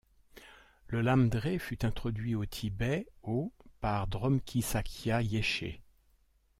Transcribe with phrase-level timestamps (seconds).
[0.87, 5.83] Le Lamdré fut introduit au Tibet au par Drokmi Sakya Yéshé.